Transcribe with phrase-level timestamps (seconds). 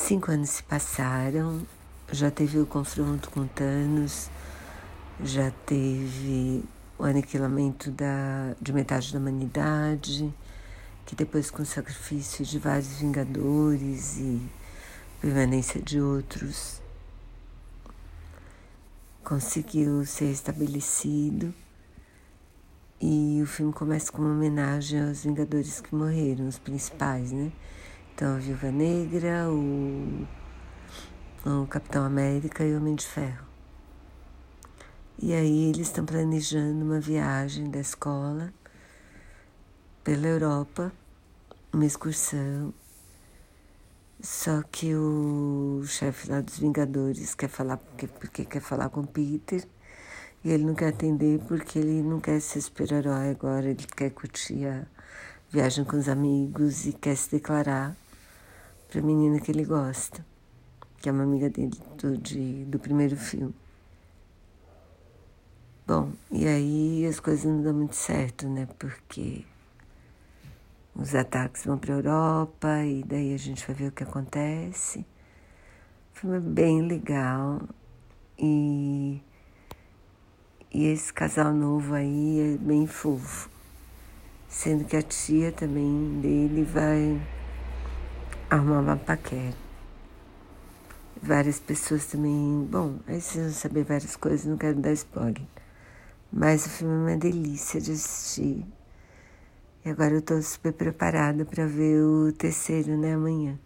[0.00, 1.66] Cinco anos se passaram,
[2.10, 4.30] já teve o confronto com Thanos,
[5.22, 6.64] já teve
[6.96, 10.32] o aniquilamento da, de metade da humanidade,
[11.04, 14.40] que depois com o sacrifício de vários vingadores e
[15.20, 16.80] permanência de outros,
[19.24, 21.52] conseguiu ser estabelecido.
[23.00, 27.52] E o filme começa com uma homenagem aos Vingadores que morreram, os principais, né?
[28.18, 30.26] Então, a Viúva Negra, o,
[31.46, 33.46] o Capitão América e o Homem de Ferro.
[35.22, 38.52] E aí eles estão planejando uma viagem da escola
[40.02, 40.92] pela Europa,
[41.72, 42.74] uma excursão.
[44.20, 49.64] Só que o chefe lá dos Vingadores quer falar porque, porque quer falar com Peter
[50.42, 54.66] e ele não quer atender porque ele não quer ser super-herói agora, ele quer curtir
[54.66, 54.84] a
[55.48, 57.96] viagem com os amigos e quer se declarar
[58.88, 60.24] para a menina que ele gosta,
[60.96, 63.54] que é uma amiga dele do, de, do primeiro filme.
[65.86, 68.66] Bom, e aí as coisas não dão muito certo, né?
[68.78, 69.44] Porque
[70.94, 75.06] os ataques vão para a Europa e daí a gente vai ver o que acontece.
[76.12, 77.62] Foi bem legal
[78.38, 79.22] e,
[80.72, 83.48] e esse casal novo aí é bem fofo,
[84.48, 87.20] sendo que a tia também dele vai
[88.50, 89.54] arrumar uma paquera.
[91.22, 92.66] Várias pessoas também.
[92.70, 95.42] Bom, aí vocês vão saber várias coisas, não quero dar spoiler.
[96.32, 98.64] Mas o filme é uma delícia de assistir.
[99.84, 103.58] E agora eu estou super preparada para ver o terceiro, né, amanhã.